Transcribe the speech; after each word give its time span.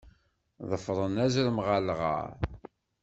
Ḍefren 0.69 1.15
azrem 1.25 1.57
ɣer 1.65 1.79
lɣar. 1.87 2.31